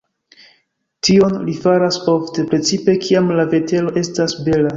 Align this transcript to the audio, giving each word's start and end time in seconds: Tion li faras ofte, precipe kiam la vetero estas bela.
Tion 1.09 1.35
li 1.49 1.53
faras 1.65 1.99
ofte, 2.15 2.47
precipe 2.55 2.97
kiam 3.05 3.31
la 3.41 3.47
vetero 3.55 3.95
estas 4.05 4.37
bela. 4.49 4.69